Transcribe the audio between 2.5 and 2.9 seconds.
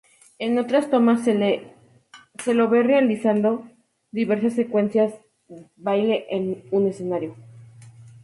lo ve